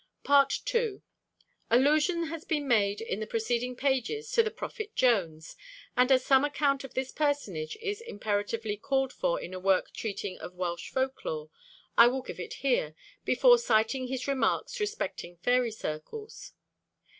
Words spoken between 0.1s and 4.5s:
II. Allusion has been made in the preceding pages to the